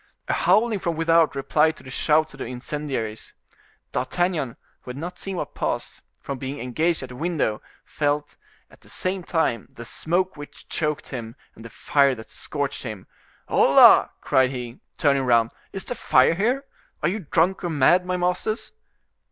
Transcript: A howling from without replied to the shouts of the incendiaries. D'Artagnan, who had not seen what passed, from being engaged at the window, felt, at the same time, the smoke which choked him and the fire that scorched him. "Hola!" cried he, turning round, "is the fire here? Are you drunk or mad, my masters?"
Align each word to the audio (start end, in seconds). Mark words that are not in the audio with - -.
A 0.27 0.33
howling 0.33 0.79
from 0.79 0.95
without 0.95 1.35
replied 1.35 1.75
to 1.75 1.83
the 1.83 1.91
shouts 1.91 2.33
of 2.33 2.39
the 2.39 2.47
incendiaries. 2.47 3.35
D'Artagnan, 3.91 4.57
who 4.81 4.89
had 4.89 4.97
not 4.97 5.19
seen 5.19 5.35
what 5.35 5.53
passed, 5.53 6.01
from 6.17 6.39
being 6.39 6.59
engaged 6.59 7.03
at 7.03 7.09
the 7.09 7.15
window, 7.15 7.61
felt, 7.85 8.35
at 8.71 8.81
the 8.81 8.89
same 8.89 9.21
time, 9.23 9.67
the 9.71 9.85
smoke 9.85 10.35
which 10.35 10.67
choked 10.67 11.09
him 11.09 11.35
and 11.53 11.63
the 11.63 11.69
fire 11.69 12.15
that 12.15 12.31
scorched 12.31 12.81
him. 12.81 13.05
"Hola!" 13.47 14.09
cried 14.21 14.49
he, 14.49 14.79
turning 14.97 15.23
round, 15.23 15.51
"is 15.71 15.83
the 15.83 15.93
fire 15.93 16.33
here? 16.33 16.65
Are 17.03 17.07
you 17.09 17.19
drunk 17.19 17.63
or 17.63 17.69
mad, 17.69 18.03
my 18.03 18.17
masters?" 18.17 18.71